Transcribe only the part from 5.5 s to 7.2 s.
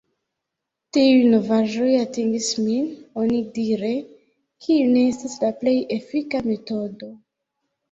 plej efika metodo.